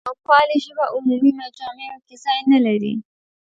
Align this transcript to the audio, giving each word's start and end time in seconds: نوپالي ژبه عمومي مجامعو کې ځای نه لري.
نوپالي 0.09 0.57
ژبه 0.65 0.85
عمومي 0.95 1.31
مجامعو 1.39 1.99
کې 2.07 2.15
ځای 2.23 2.39
نه 2.51 2.59
لري. 2.65 2.93